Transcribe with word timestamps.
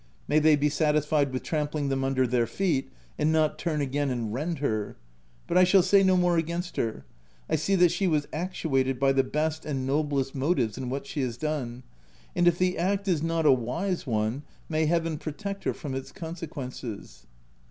May 0.27 0.39
they 0.39 0.55
be 0.55 0.67
satisfied 0.67 1.31
with 1.31 1.43
trampling 1.43 1.89
them 1.89 2.03
under 2.03 2.25
their 2.25 2.47
feet, 2.47 2.89
and 3.19 3.31
not 3.31 3.59
turn 3.59 3.81
again 3.81 4.09
and 4.09 4.33
rend 4.33 4.57
her! 4.57 4.97
But 5.45 5.59
I 5.59 5.63
shall 5.63 5.83
say 5.83 6.01
no 6.01 6.17
more 6.17 6.37
against 6.39 6.75
her: 6.77 7.05
I 7.47 7.55
see 7.55 7.75
that 7.75 7.91
she 7.91 8.07
was 8.07 8.27
actuated 8.33 8.99
by 8.99 9.11
the 9.13 9.23
best 9.23 9.63
and 9.63 9.85
noblest 9.85 10.33
motives 10.33 10.75
in 10.75 10.89
what 10.89 11.05
she 11.05 11.21
has 11.21 11.37
done; 11.37 11.83
and 12.35 12.47
if 12.47 12.57
the 12.57 12.79
act 12.79 13.07
is 13.07 13.21
not 13.21 13.45
a 13.45 13.51
wise 13.51 14.07
one, 14.07 14.41
may 14.67 14.87
Heaven 14.87 15.19
protect 15.19 15.65
her 15.65 15.73
from 15.75 15.93
its 15.93 16.11
conse 16.11 16.47
quences 16.49 17.27